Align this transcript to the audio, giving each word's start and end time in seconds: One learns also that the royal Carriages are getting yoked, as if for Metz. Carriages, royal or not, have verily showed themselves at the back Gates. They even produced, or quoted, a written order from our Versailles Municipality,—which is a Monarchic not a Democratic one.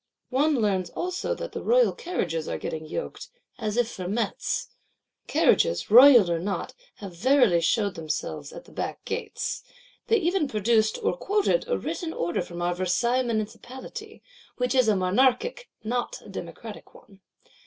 One 0.31 0.55
learns 0.55 0.89
also 0.89 1.35
that 1.35 1.51
the 1.51 1.61
royal 1.61 1.91
Carriages 1.91 2.47
are 2.47 2.57
getting 2.57 2.87
yoked, 2.87 3.27
as 3.59 3.77
if 3.77 3.87
for 3.87 4.07
Metz. 4.07 4.69
Carriages, 5.27 5.91
royal 5.91 6.31
or 6.31 6.39
not, 6.39 6.73
have 6.95 7.13
verily 7.15 7.61
showed 7.61 7.93
themselves 7.93 8.51
at 8.51 8.65
the 8.65 8.71
back 8.71 9.05
Gates. 9.05 9.61
They 10.07 10.17
even 10.17 10.47
produced, 10.47 10.97
or 11.03 11.15
quoted, 11.15 11.67
a 11.67 11.77
written 11.77 12.13
order 12.13 12.41
from 12.41 12.63
our 12.63 12.73
Versailles 12.73 13.21
Municipality,—which 13.21 14.73
is 14.73 14.87
a 14.87 14.95
Monarchic 14.95 15.69
not 15.83 16.19
a 16.25 16.29
Democratic 16.29 16.95
one. 16.95 17.19